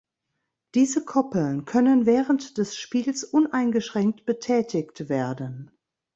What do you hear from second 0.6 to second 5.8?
Diese Koppeln können während des Spiels uneingeschränkt betätigt werden.